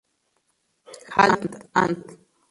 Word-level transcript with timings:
Hal., 1.15 1.37
"Ant. 1.73 2.03